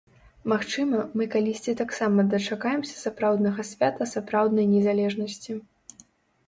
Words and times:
Магчыма, 0.51 1.01
мы 1.19 1.27
калісьці 1.35 1.75
таксама 1.83 2.25
дачакаемся 2.33 2.95
сапраўднага 3.05 3.61
свята 3.75 4.03
сапраўднай 4.15 4.65
незалежнасці. 4.75 5.51